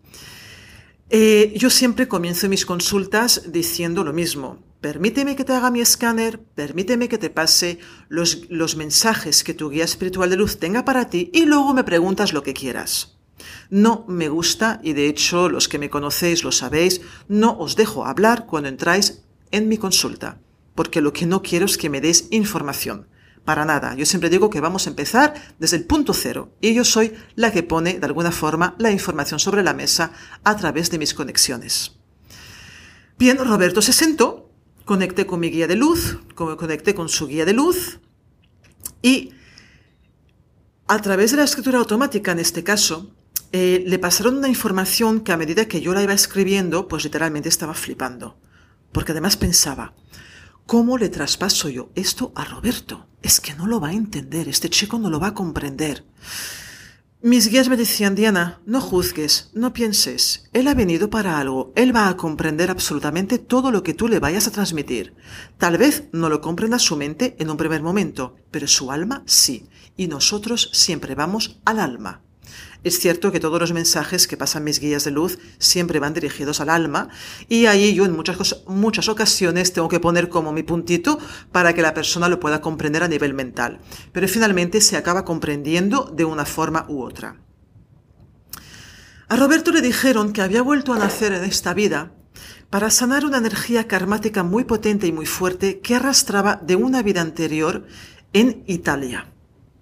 Eh, 1.12 1.52
yo 1.56 1.70
siempre 1.70 2.06
comienzo 2.06 2.48
mis 2.48 2.64
consultas 2.64 3.42
diciendo 3.50 4.04
lo 4.04 4.12
mismo. 4.12 4.62
Permíteme 4.80 5.34
que 5.34 5.44
te 5.44 5.52
haga 5.52 5.72
mi 5.72 5.80
escáner, 5.80 6.38
permíteme 6.54 7.08
que 7.08 7.18
te 7.18 7.30
pase 7.30 7.80
los, 8.08 8.48
los 8.48 8.76
mensajes 8.76 9.42
que 9.42 9.52
tu 9.52 9.70
guía 9.70 9.82
espiritual 9.82 10.30
de 10.30 10.36
luz 10.36 10.58
tenga 10.58 10.84
para 10.84 11.10
ti 11.10 11.28
y 11.34 11.46
luego 11.46 11.74
me 11.74 11.82
preguntas 11.82 12.32
lo 12.32 12.44
que 12.44 12.54
quieras. 12.54 13.18
No 13.70 14.04
me 14.06 14.28
gusta, 14.28 14.80
y 14.84 14.92
de 14.92 15.08
hecho 15.08 15.48
los 15.48 15.68
que 15.68 15.80
me 15.80 15.90
conocéis 15.90 16.44
lo 16.44 16.52
sabéis, 16.52 17.00
no 17.26 17.58
os 17.58 17.74
dejo 17.74 18.06
hablar 18.06 18.46
cuando 18.46 18.68
entráis 18.68 19.22
en 19.50 19.68
mi 19.68 19.78
consulta, 19.78 20.38
porque 20.76 21.00
lo 21.00 21.12
que 21.12 21.26
no 21.26 21.42
quiero 21.42 21.66
es 21.66 21.76
que 21.76 21.90
me 21.90 22.00
des 22.00 22.28
información. 22.30 23.08
Para 23.50 23.64
nada. 23.64 23.96
Yo 23.96 24.06
siempre 24.06 24.30
digo 24.30 24.48
que 24.48 24.60
vamos 24.60 24.86
a 24.86 24.90
empezar 24.90 25.34
desde 25.58 25.76
el 25.76 25.84
punto 25.84 26.14
cero 26.14 26.54
y 26.60 26.72
yo 26.72 26.84
soy 26.84 27.14
la 27.34 27.50
que 27.50 27.64
pone 27.64 27.98
de 27.98 28.06
alguna 28.06 28.30
forma 28.30 28.76
la 28.78 28.92
información 28.92 29.40
sobre 29.40 29.64
la 29.64 29.74
mesa 29.74 30.12
a 30.44 30.56
través 30.56 30.88
de 30.92 30.98
mis 31.00 31.14
conexiones. 31.14 31.96
Bien, 33.18 33.36
Roberto 33.38 33.82
se 33.82 33.92
sentó, 33.92 34.52
conecté 34.84 35.26
con 35.26 35.40
mi 35.40 35.50
guía 35.50 35.66
de 35.66 35.74
luz, 35.74 36.20
conecté 36.36 36.94
con 36.94 37.08
su 37.08 37.26
guía 37.26 37.44
de 37.44 37.52
luz 37.52 37.98
y 39.02 39.32
a 40.86 41.00
través 41.00 41.32
de 41.32 41.38
la 41.38 41.42
escritura 41.42 41.80
automática 41.80 42.30
en 42.30 42.38
este 42.38 42.62
caso, 42.62 43.16
eh, 43.50 43.82
le 43.84 43.98
pasaron 43.98 44.36
una 44.36 44.48
información 44.48 45.22
que 45.22 45.32
a 45.32 45.36
medida 45.36 45.66
que 45.66 45.80
yo 45.80 45.92
la 45.92 46.04
iba 46.04 46.12
escribiendo, 46.12 46.86
pues 46.86 47.02
literalmente 47.02 47.48
estaba 47.48 47.74
flipando. 47.74 48.38
Porque 48.92 49.10
además 49.10 49.36
pensaba, 49.36 49.92
¿Cómo 50.70 50.98
le 50.98 51.08
traspaso 51.08 51.68
yo 51.68 51.90
esto 51.96 52.30
a 52.36 52.44
Roberto? 52.44 53.08
Es 53.22 53.40
que 53.40 53.54
no 53.54 53.66
lo 53.66 53.80
va 53.80 53.88
a 53.88 53.92
entender, 53.92 54.46
este 54.48 54.70
chico 54.70 55.00
no 55.00 55.10
lo 55.10 55.18
va 55.18 55.26
a 55.26 55.34
comprender. 55.34 56.04
Mis 57.22 57.48
guías 57.48 57.68
me 57.68 57.76
decían, 57.76 58.14
Diana, 58.14 58.60
no 58.66 58.80
juzgues, 58.80 59.50
no 59.52 59.72
pienses. 59.72 60.48
Él 60.52 60.68
ha 60.68 60.74
venido 60.74 61.10
para 61.10 61.40
algo, 61.40 61.72
él 61.74 61.92
va 61.92 62.08
a 62.08 62.16
comprender 62.16 62.70
absolutamente 62.70 63.40
todo 63.40 63.72
lo 63.72 63.82
que 63.82 63.94
tú 63.94 64.06
le 64.06 64.20
vayas 64.20 64.46
a 64.46 64.52
transmitir. 64.52 65.12
Tal 65.58 65.76
vez 65.76 66.04
no 66.12 66.28
lo 66.28 66.40
comprenda 66.40 66.78
su 66.78 66.96
mente 66.96 67.34
en 67.40 67.50
un 67.50 67.56
primer 67.56 67.82
momento, 67.82 68.36
pero 68.52 68.68
su 68.68 68.92
alma 68.92 69.24
sí, 69.26 69.66
y 69.96 70.06
nosotros 70.06 70.70
siempre 70.72 71.16
vamos 71.16 71.58
al 71.64 71.80
alma. 71.80 72.22
Es 72.82 72.98
cierto 72.98 73.30
que 73.30 73.40
todos 73.40 73.60
los 73.60 73.72
mensajes 73.72 74.26
que 74.26 74.38
pasan 74.38 74.64
mis 74.64 74.80
guías 74.80 75.04
de 75.04 75.10
luz 75.10 75.38
siempre 75.58 75.98
van 75.98 76.14
dirigidos 76.14 76.60
al 76.60 76.70
alma 76.70 77.08
y 77.48 77.66
ahí 77.66 77.94
yo 77.94 78.06
en 78.06 78.12
muchas, 78.12 78.64
muchas 78.66 79.08
ocasiones 79.08 79.72
tengo 79.72 79.88
que 79.88 80.00
poner 80.00 80.30
como 80.30 80.52
mi 80.52 80.62
puntito 80.62 81.18
para 81.52 81.74
que 81.74 81.82
la 81.82 81.92
persona 81.92 82.28
lo 82.28 82.40
pueda 82.40 82.62
comprender 82.62 83.02
a 83.02 83.08
nivel 83.08 83.34
mental. 83.34 83.80
Pero 84.12 84.28
finalmente 84.28 84.80
se 84.80 84.96
acaba 84.96 85.26
comprendiendo 85.26 86.10
de 86.14 86.24
una 86.24 86.46
forma 86.46 86.86
u 86.88 87.02
otra. 87.02 87.36
A 89.28 89.36
Roberto 89.36 89.70
le 89.72 89.82
dijeron 89.82 90.32
que 90.32 90.42
había 90.42 90.62
vuelto 90.62 90.92
a 90.92 90.98
nacer 90.98 91.32
en 91.32 91.44
esta 91.44 91.74
vida 91.74 92.12
para 92.70 92.90
sanar 92.90 93.26
una 93.26 93.38
energía 93.38 93.86
karmática 93.86 94.42
muy 94.42 94.64
potente 94.64 95.06
y 95.06 95.12
muy 95.12 95.26
fuerte 95.26 95.80
que 95.80 95.96
arrastraba 95.96 96.56
de 96.56 96.76
una 96.76 97.02
vida 97.02 97.20
anterior 97.20 97.86
en 98.32 98.64
Italia. 98.66 99.32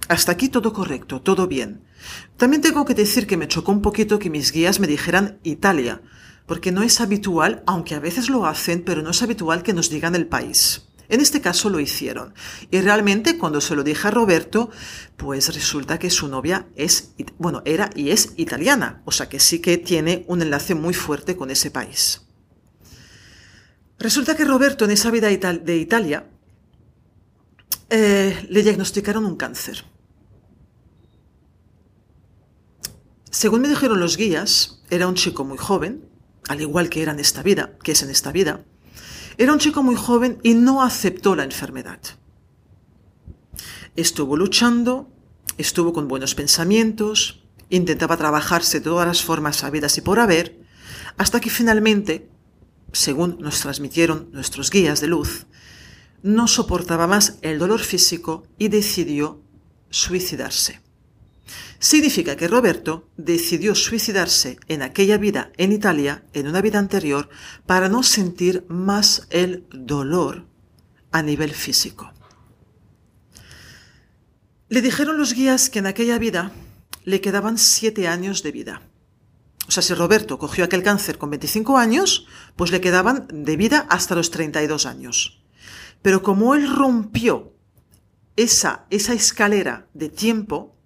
Hasta 0.09 0.33
aquí 0.33 0.49
todo 0.49 0.73
correcto, 0.73 1.21
todo 1.23 1.47
bien. 1.47 1.88
También 2.37 2.63
tengo 2.63 2.85
que 2.85 2.95
decir 2.95 3.27
que 3.27 3.37
me 3.37 3.49
chocó 3.49 3.73
un 3.73 3.83
poquito 3.83 4.19
que 4.19 4.31
mis 4.31 4.53
guías 4.53 4.81
me 4.81 4.87
dijeran 4.87 5.39
Italia, 5.43 6.03
porque 6.47 6.73
no 6.73 6.83
es 6.83 7.01
habitual, 7.01 7.63
aunque 7.67 7.95
a 7.95 8.01
veces 8.01 8.29
lo 8.29 8.47
hacen, 8.47 8.83
pero 8.83 9.03
no 9.03 9.11
es 9.11 9.23
habitual 9.23 9.63
que 9.63 9.73
nos 9.73 9.91
digan 9.91 10.15
el 10.15 10.27
país. 10.27 10.89
En 11.09 11.21
este 11.21 11.41
caso 11.41 11.71
lo 11.71 11.81
hicieron. 11.81 12.35
Y 12.71 12.81
realmente 12.81 13.39
cuando 13.39 13.61
se 13.61 13.75
lo 13.75 13.83
dije 13.83 14.09
a 14.09 14.11
Roberto, 14.11 14.71
pues 15.17 15.55
resulta 15.55 15.99
que 15.99 16.11
su 16.11 16.29
novia 16.29 16.67
es, 16.77 17.13
bueno, 17.39 17.63
era 17.65 17.91
y 17.95 18.11
es 18.11 18.35
italiana. 18.37 19.03
O 19.05 19.13
sea 19.13 19.29
que 19.29 19.41
sí 19.41 19.61
que 19.61 19.79
tiene 19.79 20.25
un 20.29 20.43
enlace 20.43 20.75
muy 20.75 20.93
fuerte 20.93 21.35
con 21.35 21.51
ese 21.51 21.71
país. 21.71 22.23
Resulta 23.99 24.37
que 24.37 24.45
Roberto 24.45 24.85
en 24.85 24.93
esa 24.93 25.11
vida 25.11 25.29
de 25.29 25.77
Italia 25.77 26.27
eh, 27.91 28.47
le 28.49 28.63
diagnosticaron 28.63 29.25
un 29.25 29.37
cáncer. 29.37 29.85
Según 33.31 33.61
me 33.61 33.69
dijeron 33.69 34.01
los 34.01 34.17
guías, 34.17 34.81
era 34.91 35.07
un 35.07 35.15
chico 35.15 35.45
muy 35.45 35.59
joven, 35.59 36.09
al 36.49 36.61
igual 36.61 36.89
que 36.89 37.03
era 37.03 37.13
en 37.13 37.21
esta 37.21 37.43
vida, 37.43 37.77
que 37.83 37.93
es 37.93 38.03
en 38.03 38.11
esta 38.11 38.33
vida. 38.33 38.65
Era 39.37 39.53
un 39.53 39.59
chico 39.59 39.83
muy 39.83 39.97
joven 39.97 40.39
y 40.43 40.55
no 40.55 40.83
aceptó 40.83 41.37
la 41.37 41.45
enfermedad. 41.45 42.01
Estuvo 43.97 44.37
luchando, 44.37 45.11
estuvo 45.59 45.93
con 45.93 46.09
buenos 46.09 46.35
pensamientos, 46.35 47.45
intentaba 47.69 48.17
trabajarse 48.17 48.79
de 48.79 48.85
todas 48.85 49.07
las 49.07 49.23
formas 49.23 49.63
habidas 49.63 49.99
y 49.99 50.01
por 50.01 50.21
haber, 50.21 50.59
hasta 51.19 51.41
que 51.41 51.51
finalmente, 51.51 52.31
según 52.93 53.39
nos 53.41 53.61
transmitieron 53.61 54.31
nuestros 54.33 54.71
guías 54.71 55.01
de 55.01 55.09
luz, 55.09 55.47
no 56.23 56.49
soportaba 56.49 57.07
más 57.07 57.39
el 57.43 57.59
dolor 57.59 57.81
físico 57.81 58.45
y 58.59 58.69
decidió 58.69 59.43
suicidarse. 59.91 60.81
Significa 61.79 62.37
que 62.37 62.49
Roberto 62.49 63.09
decidió 63.17 63.75
suicidarse 63.75 64.59
en 64.69 64.83
aquella 64.83 65.19
vida 65.19 65.53
en 65.57 65.73
Italia, 65.73 66.25
en 66.33 66.49
una 66.49 66.61
vida 66.61 66.79
anterior, 66.79 67.29
para 67.67 67.89
no 67.89 68.03
sentir 68.03 68.65
más 68.69 69.27
el 69.31 69.67
dolor 69.71 70.47
a 71.13 71.23
nivel 71.23 71.53
físico. 71.53 72.13
Le 74.69 74.83
dijeron 74.83 75.17
los 75.17 75.35
guías 75.35 75.71
que 75.71 75.79
en 75.79 75.87
aquella 75.87 76.19
vida 76.19 76.53
le 77.05 77.21
quedaban 77.21 77.57
siete 77.57 78.07
años 78.07 78.43
de 78.43 78.53
vida. 78.53 78.83
O 79.67 79.71
sea, 79.71 79.83
si 79.83 79.95
Roberto 79.95 80.39
cogió 80.39 80.65
aquel 80.65 80.83
cáncer 80.83 81.19
con 81.19 81.31
25 81.31 81.79
años, 81.79 82.27
pues 82.57 82.71
le 82.71 82.81
quedaban 82.81 83.27
de 83.31 83.57
vida 83.57 83.87
hasta 83.91 84.15
los 84.15 84.31
32 84.31 84.87
años. 84.87 85.43
Pero 86.03 86.23
como 86.23 86.55
él 86.55 86.75
rompió 86.75 87.55
esa, 88.37 88.87
esa 88.91 89.15
escalera 89.15 89.89
de 89.95 90.09
tiempo, 90.09 90.78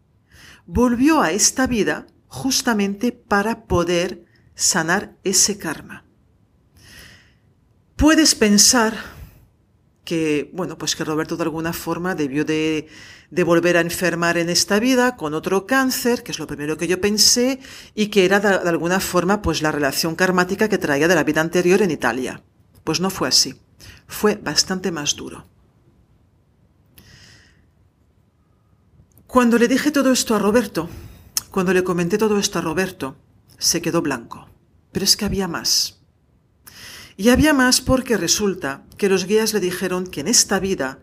volvió 0.73 1.21
a 1.21 1.33
esta 1.33 1.67
vida 1.67 2.07
justamente 2.29 3.13
para 3.13 3.67
poder 3.67 4.25
sanar 4.55 5.17
ese 5.23 5.59
karma. 5.59 6.05
Puedes 7.97 8.35
pensar 8.35 8.97
que, 10.03 10.51
bueno, 10.55 10.79
pues 10.79 10.97
que 10.97 11.05
Roberto 11.05 11.37
de 11.37 11.43
alguna 11.43 11.75
forma 11.75 12.15
debió 12.15 12.47
de, 12.47 12.89
de, 13.31 13.45
volver 13.45 13.77
a 13.77 13.83
enfermar 13.83 14.39
en 14.39 14.49
esta 14.49 14.81
vida 14.81 15.17
con 15.17 15.35
otro 15.35 15.67
cáncer, 15.67 16.23
que 16.23 16.33
es 16.33 16.39
lo 16.39 16.47
primero 16.47 16.79
que 16.79 16.89
yo 16.89 17.03
pensé, 17.03 17.61
y 17.95 18.07
que 18.07 18.25
era 18.25 18.41
de, 18.41 18.59
de 18.59 18.69
alguna 18.69 18.99
forma 18.99 19.43
pues 19.43 19.61
la 19.61 19.73
relación 19.73 20.15
karmática 20.15 20.71
que 20.71 20.79
traía 20.79 21.07
de 21.07 21.15
la 21.15 21.25
vida 21.25 21.43
anterior 21.43 21.83
en 21.83 21.91
Italia. 21.91 22.43
Pues 22.83 22.99
no 22.99 23.11
fue 23.11 23.29
así. 23.29 23.55
Fue 24.07 24.37
bastante 24.37 24.91
más 24.91 25.17
duro. 25.17 25.52
Cuando 29.33 29.57
le 29.57 29.67
dije 29.67 29.91
todo 29.91 30.13
esto 30.13 30.35
a 30.35 30.39
Roberto, 30.39 30.91
cuando 31.51 31.73
le 31.73 31.83
comenté 31.83 32.19
todo 32.19 32.39
esto 32.39 32.59
a 32.59 32.63
Roberto, 32.63 33.17
se 33.57 33.81
quedó 33.81 34.03
blanco. 34.03 34.51
Pero 34.93 35.07
es 35.07 35.17
que 35.17 35.25
había 35.25 35.49
más. 35.49 36.03
Y 37.17 37.31
había 37.31 37.55
más 37.55 37.81
porque 37.81 38.19
resulta 38.19 38.85
que 38.99 39.09
los 39.09 39.25
guías 39.25 39.55
le 39.55 39.61
dijeron 39.61 40.07
que 40.07 40.21
en 40.21 40.29
esta 40.29 40.61
vida, 40.61 40.99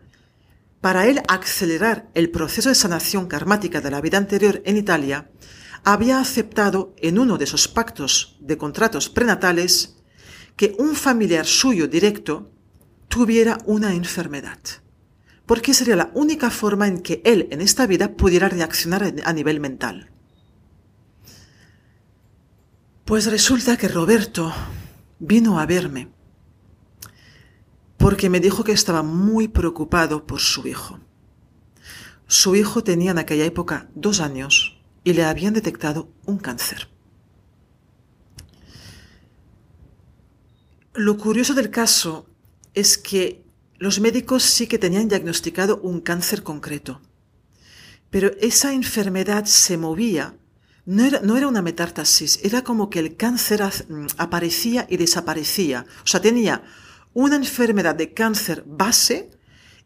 para 0.79 1.07
él 1.07 1.23
acelerar 1.27 2.11
el 2.13 2.29
proceso 2.29 2.69
de 2.69 2.75
sanación 2.75 3.25
karmática 3.25 3.81
de 3.81 3.89
la 3.89 3.99
vida 3.99 4.19
anterior 4.19 4.61
en 4.63 4.77
Italia, 4.77 5.31
había 5.83 6.19
aceptado 6.19 6.93
en 6.97 7.17
uno 7.17 7.39
de 7.39 7.45
esos 7.45 7.67
pactos 7.67 8.37
de 8.41 8.59
contratos 8.59 9.09
prenatales 9.09 9.95
que 10.55 10.75
un 10.77 10.93
familiar 10.93 11.47
suyo 11.47 11.87
directo 11.87 12.51
tuviera 13.07 13.57
una 13.65 13.95
enfermedad. 13.95 14.59
Porque 15.49 15.73
sería 15.73 15.95
la 15.95 16.11
única 16.13 16.51
forma 16.51 16.85
en 16.87 17.01
que 17.01 17.23
él 17.25 17.47
en 17.49 17.59
esta 17.59 17.87
vida 17.87 18.15
pudiera 18.15 18.49
reaccionar 18.49 19.15
a 19.25 19.33
nivel 19.33 19.59
mental. 19.59 20.11
Pues 23.03 23.25
resulta 23.25 23.75
que 23.75 23.87
Roberto 23.87 24.53
vino 25.17 25.59
a 25.59 25.65
verme 25.65 26.09
porque 27.97 28.29
me 28.29 28.39
dijo 28.39 28.63
que 28.63 28.73
estaba 28.73 29.01
muy 29.01 29.47
preocupado 29.47 30.27
por 30.27 30.39
su 30.39 30.67
hijo. 30.67 30.99
Su 32.27 32.55
hijo 32.55 32.83
tenía 32.83 33.09
en 33.09 33.17
aquella 33.17 33.45
época 33.45 33.89
dos 33.95 34.19
años 34.19 34.79
y 35.03 35.13
le 35.13 35.23
habían 35.23 35.55
detectado 35.55 36.09
un 36.27 36.37
cáncer. 36.37 36.89
Lo 40.93 41.17
curioso 41.17 41.55
del 41.55 41.71
caso 41.71 42.27
es 42.75 42.99
que 42.99 43.48
los 43.79 43.99
médicos 43.99 44.43
sí 44.43 44.67
que 44.67 44.77
tenían 44.77 45.07
diagnosticado 45.07 45.79
un 45.81 46.01
cáncer 46.01 46.43
concreto, 46.43 47.01
pero 48.09 48.31
esa 48.39 48.73
enfermedad 48.73 49.45
se 49.45 49.77
movía 49.77 50.35
no 50.85 51.05
era, 51.05 51.19
no 51.21 51.37
era, 51.37 51.47
una 51.47 51.61
metástasis, 51.61 52.39
era 52.41 52.63
como 52.63 52.89
que 52.89 52.97
el 52.97 53.15
cáncer 53.15 53.61
mm, 53.61 54.07
aparecía 54.17 54.87
y 54.89 54.97
desaparecía. 54.97 55.85
O 56.03 56.07
sea, 56.07 56.19
tenía 56.19 56.63
una 57.13 57.35
enfermedad 57.35 57.93
de 57.93 58.11
cáncer 58.15 58.63
base 58.65 59.29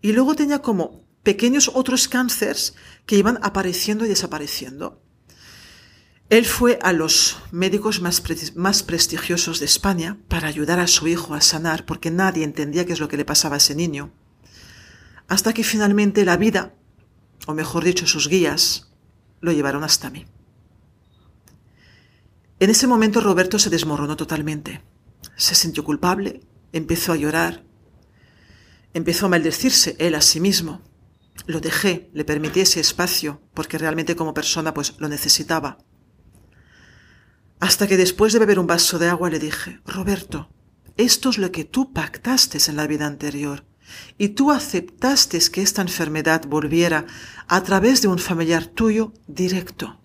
y 0.02 0.14
luego 0.14 0.34
tenía 0.34 0.60
como 0.60 1.04
pequeños 1.22 1.70
otros 1.74 2.08
cánceres 2.08 2.76
que 3.06 3.18
iban 3.18 3.38
apareciendo 3.42 4.06
y 4.06 4.08
desapareciendo. 4.08 5.03
Él 6.34 6.48
fue 6.48 6.80
a 6.82 6.94
los 6.94 7.38
médicos 7.52 8.02
más, 8.02 8.20
pre 8.20 8.36
más 8.56 8.82
prestigiosos 8.82 9.60
de 9.60 9.66
España 9.66 10.18
para 10.28 10.48
ayudar 10.48 10.80
a 10.80 10.88
su 10.88 11.08
hijo 11.08 11.36
a 11.36 11.42
sanar 11.42 11.86
porque 11.86 12.10
nadie 12.10 12.44
entendía 12.44 12.88
qué 12.88 12.94
es 12.94 13.00
lo 13.00 13.08
que 13.08 13.18
le 13.18 13.24
pasaba 13.24 13.54
a 13.54 13.58
ese 13.58 13.76
niño. 13.76 14.12
Hasta 15.28 15.54
que 15.54 15.64
finalmente 15.64 16.26
la 16.26 16.38
vida, 16.38 16.74
o 17.46 17.54
mejor 17.54 17.84
dicho 17.84 18.08
sus 18.08 18.30
guías, 18.30 18.92
lo 19.42 19.52
llevaron 19.52 19.84
hasta 19.84 20.10
mí. 20.10 20.26
En 22.60 22.72
ese 22.72 22.88
momento 22.88 23.22
Roberto 23.22 23.60
se 23.60 23.70
desmoronó 23.70 24.16
totalmente. 24.16 24.82
Se 25.36 25.54
sintió 25.54 25.84
culpable, 25.84 26.42
empezó 26.72 27.12
a 27.12 27.18
llorar, 27.18 27.64
empezó 28.96 29.28
a 29.28 29.30
maldecirse 29.30 29.96
él 30.00 30.16
a 30.16 30.22
sí 30.22 30.40
mismo. 30.40 30.82
Lo 31.46 31.60
dejé, 31.60 32.10
le 32.12 32.26
permití 32.26 32.62
ese 32.62 32.80
espacio, 32.80 33.40
porque 33.54 33.78
realmente 33.78 34.16
como 34.16 34.34
persona 34.34 34.74
pues 34.74 34.96
lo 34.98 35.08
necesitaba. 35.10 35.78
Hasta 37.64 37.88
que 37.88 37.96
después 37.96 38.34
de 38.34 38.40
beber 38.40 38.60
un 38.60 38.68
vaso 38.68 39.00
de 39.00 39.08
agua 39.08 39.30
le 39.30 39.40
dije, 39.40 39.80
Roberto, 39.86 40.50
esto 40.98 41.30
es 41.30 41.38
lo 41.38 41.50
que 41.54 41.64
tú 41.64 41.94
pactaste 41.94 42.58
en 42.68 42.76
la 42.76 42.88
vida 42.88 43.08
anterior, 43.08 43.64
y 44.18 44.30
tú 44.36 44.52
aceptaste 44.52 45.40
que 45.50 45.62
esta 45.62 45.82
enfermedad 45.82 46.46
volviera 46.46 47.06
a 47.48 47.64
través 47.64 48.02
de 48.02 48.10
un 48.10 48.20
familiar 48.20 48.66
tuyo 48.66 49.14
directo. 49.28 49.98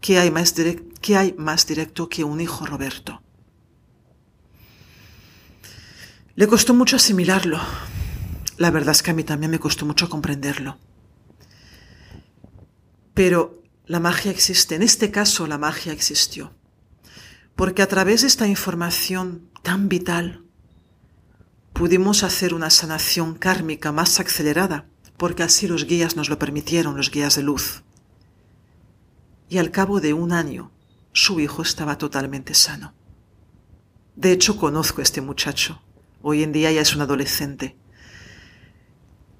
¿Qué 0.00 0.20
hay 0.20 0.30
más, 0.30 0.54
¿qué 1.00 1.16
hay 1.16 1.34
más 1.36 1.66
directo 1.66 2.08
que 2.08 2.22
un 2.22 2.40
hijo 2.40 2.64
Roberto? 2.64 3.22
Le 6.36 6.46
costó 6.46 6.74
mucho 6.74 6.94
asimilarlo. 6.94 7.58
La 8.56 8.70
verdad 8.70 8.92
es 8.92 9.02
que 9.02 9.10
a 9.10 9.14
mí 9.14 9.24
también 9.24 9.50
me 9.50 9.58
costó 9.58 9.84
mucho 9.84 10.08
comprenderlo. 10.08 10.78
Pero 13.14 13.64
la 13.86 13.98
magia 13.98 14.30
existe. 14.30 14.76
En 14.76 14.84
este 14.84 15.10
caso 15.10 15.48
la 15.48 15.58
magia 15.58 15.92
existió. 15.92 16.56
Porque 17.58 17.82
a 17.82 17.88
través 17.88 18.22
de 18.22 18.28
esta 18.28 18.46
información 18.46 19.50
tan 19.62 19.90
vital 19.90 20.42
pudimos 21.74 22.22
hacer 22.22 22.54
una 22.54 22.70
sanación 22.70 23.34
kármica 23.34 23.92
más 23.92 24.18
acelerada, 24.18 24.86
porque 25.18 25.42
así 25.42 25.68
los 25.68 25.84
guías 25.84 26.16
nos 26.16 26.30
lo 26.30 26.38
permitieron, 26.38 26.96
los 26.96 27.10
guías 27.10 27.36
de 27.36 27.42
luz 27.42 27.82
y 29.48 29.58
al 29.58 29.70
cabo 29.70 30.00
de 30.00 30.12
un 30.12 30.32
año 30.32 30.70
su 31.12 31.40
hijo 31.40 31.62
estaba 31.62 31.98
totalmente 31.98 32.54
sano. 32.54 32.94
De 34.14 34.32
hecho, 34.32 34.56
conozco 34.56 35.00
a 35.00 35.04
este 35.04 35.20
muchacho. 35.20 35.80
Hoy 36.22 36.42
en 36.42 36.52
día 36.52 36.70
ya 36.72 36.80
es 36.80 36.94
un 36.94 37.02
adolescente. 37.02 37.76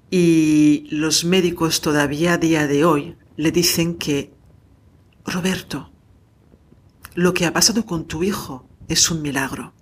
Y 0.09 0.87
los 0.91 1.25
médicos 1.25 1.81
todavía 1.81 2.33
a 2.33 2.37
día 2.37 2.67
de 2.67 2.85
hoy 2.85 3.17
le 3.35 3.51
dicen 3.51 3.95
que, 3.95 4.33
Roberto, 5.25 5.91
lo 7.19 7.33
que 7.33 7.45
ha 7.45 7.51
pasado 7.51 7.85
con 7.85 8.05
tu 8.05 8.23
hijo 8.23 8.69
es 8.87 9.11
un 9.11 9.21
milagro. 9.21 9.73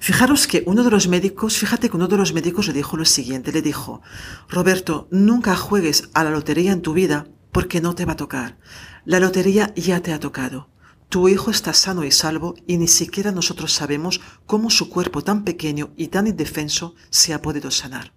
Fijaros 0.00 0.48
que 0.48 0.64
uno 0.66 0.82
de 0.82 0.90
los 0.90 1.06
médicos, 1.06 1.56
fíjate 1.56 1.88
que 1.88 1.96
uno 1.96 2.08
de 2.08 2.16
los 2.16 2.32
médicos 2.32 2.66
le 2.66 2.72
dijo 2.72 2.96
lo 2.96 3.04
siguiente, 3.04 3.52
le 3.52 3.62
dijo, 3.62 4.02
Roberto, 4.48 5.06
nunca 5.12 5.54
juegues 5.54 6.10
a 6.14 6.24
la 6.24 6.30
lotería 6.30 6.72
en 6.72 6.82
tu 6.82 6.94
vida 6.94 7.28
porque 7.52 7.80
no 7.80 7.94
te 7.94 8.04
va 8.04 8.14
a 8.14 8.16
tocar. 8.16 8.58
La 9.04 9.20
lotería 9.20 9.72
ya 9.76 10.00
te 10.00 10.12
ha 10.12 10.18
tocado. 10.18 10.68
Tu 11.08 11.28
hijo 11.28 11.52
está 11.52 11.72
sano 11.72 12.02
y 12.02 12.10
salvo 12.10 12.56
y 12.66 12.76
ni 12.76 12.88
siquiera 12.88 13.30
nosotros 13.30 13.72
sabemos 13.72 14.20
cómo 14.44 14.68
su 14.68 14.90
cuerpo 14.90 15.22
tan 15.22 15.44
pequeño 15.44 15.92
y 15.96 16.08
tan 16.08 16.26
indefenso 16.26 16.96
se 17.08 17.34
ha 17.34 17.40
podido 17.40 17.70
sanar. 17.70 18.14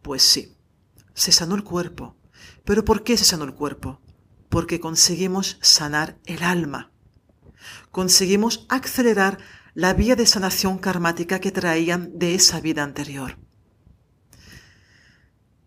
Pues 0.00 0.22
sí, 0.22 0.56
se 1.12 1.30
sanó 1.30 1.56
el 1.56 1.62
cuerpo. 1.62 2.16
¿Pero 2.64 2.86
por 2.86 3.04
qué 3.04 3.18
se 3.18 3.26
sanó 3.26 3.44
el 3.44 3.52
cuerpo? 3.52 4.00
Porque 4.48 4.80
conseguimos 4.80 5.58
sanar 5.60 6.18
el 6.24 6.42
alma. 6.42 6.91
Conseguimos 7.90 8.66
acelerar 8.68 9.38
la 9.74 9.94
vía 9.94 10.16
de 10.16 10.26
sanación 10.26 10.78
karmática 10.78 11.40
que 11.40 11.52
traían 11.52 12.18
de 12.18 12.34
esa 12.34 12.60
vida 12.60 12.82
anterior. 12.82 13.38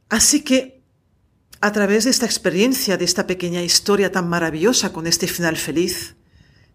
Así 0.10 0.42
que 0.42 0.84
a 1.62 1.72
través 1.72 2.04
de 2.04 2.12
esta 2.12 2.26
experiencia, 2.26 2.98
de 2.98 3.06
esta 3.06 3.26
pequeña 3.26 3.64
historia 3.64 4.12
tan 4.12 4.30
maravillosa 4.30 4.94
con 4.94 5.08
este 5.08 5.28
final 5.28 5.58
feliz, 5.58 6.16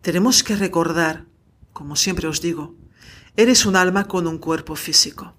tenemos 0.02 0.42
que 0.42 0.56
recordar, 0.56 1.26
como 1.72 1.94
siempre 1.94 2.26
os 2.26 2.40
digo, 2.40 2.74
eres 3.37 3.66
un 3.66 3.76
alma 3.76 4.09
con 4.09 4.26
un 4.26 4.38
cuerpo 4.38 4.74
físico. 4.74 5.35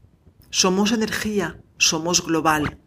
Somos 0.50 0.92
energía, 0.92 1.62
somos 1.78 2.26
global. 2.26 2.80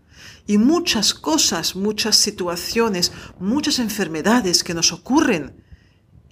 Y 0.47 0.59
muchas 0.59 1.13
cosas, 1.13 1.77
muchas 1.77 2.17
situaciones, 2.17 3.13
muchas 3.39 3.79
enfermedades 3.79 4.65
que 4.65 4.75
nos 4.75 4.93
ocurren 4.93 5.63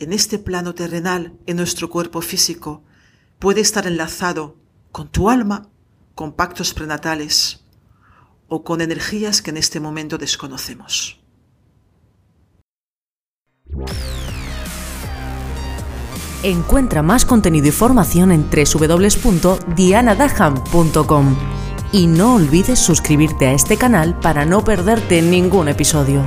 en 0.02 0.12
este 0.12 0.38
plano 0.38 0.74
terrenal, 0.74 1.38
en 1.46 1.56
nuestro 1.56 1.88
cuerpo 1.88 2.20
físico, 2.22 2.82
puede 3.38 3.60
estar 3.60 3.86
enlazado 3.86 4.56
con 4.90 5.06
tu 5.08 5.30
alma, 5.30 5.68
con 6.14 6.32
pactos 6.32 6.74
prenatales, 6.74 7.64
o 8.48 8.64
con 8.64 8.80
energías 8.80 9.40
que 9.40 9.50
en 9.50 9.56
este 9.56 9.78
momento 9.80 10.18
desconocemos. 10.18 11.20
Encuentra 16.42 17.02
más 17.02 17.24
contenido 17.24 17.68
y 17.68 17.70
formación 17.70 18.32
en 18.32 18.50
www.dianadaham.com 18.50 21.36
y 21.92 22.08
no 22.08 22.34
olvides 22.34 22.78
suscribirte 22.78 23.46
a 23.46 23.52
este 23.52 23.76
canal 23.76 24.18
para 24.20 24.44
no 24.44 24.64
perderte 24.64 25.22
ningún 25.22 25.68
episodio. 25.68 26.24